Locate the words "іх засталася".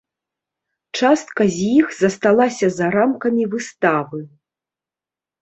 1.81-2.65